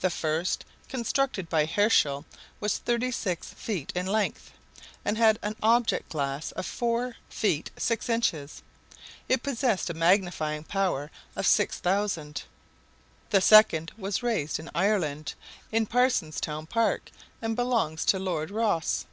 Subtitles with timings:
[0.00, 2.24] The first, constructed by Herschel,
[2.60, 4.52] was thirty six feet in length,
[5.04, 8.62] and had an object glass of four feet six inches;
[9.28, 12.44] it possessed a magnifying power of 6,000.
[13.30, 15.34] The second was raised in Ireland,
[15.72, 17.10] in Parsonstown Park,
[17.42, 19.04] and belongs to Lord Rosse.